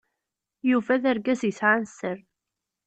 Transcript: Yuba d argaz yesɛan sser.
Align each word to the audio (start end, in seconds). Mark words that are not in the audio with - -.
Yuba 0.69 0.93
d 1.01 1.03
argaz 1.11 1.41
yesɛan 1.45 1.83
sser. 1.91 2.17